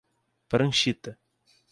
[0.49, 1.11] Pranchita